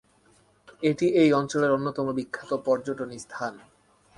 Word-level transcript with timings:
এটি 0.83 1.05
এই 1.21 1.29
অঞ্চলের 1.33 1.71
অন্যতম 1.71 2.07
বিখ্যাত 2.17 2.51
পর্যটন 2.65 3.09
স্থান। 3.17 3.53